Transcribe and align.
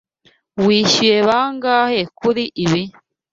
Wishyuye 0.65 1.17
bangahe 1.27 2.01
kuri 2.19 2.43
ibi? 2.63 2.83